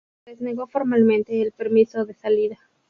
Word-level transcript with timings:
A 0.01 0.03
muchos 0.03 0.21
se 0.23 0.31
les 0.31 0.41
negó 0.41 0.65
formalmente 0.65 1.43
el 1.43 1.51
permiso 1.51 2.05
de 2.05 2.15
salida. 2.15 2.57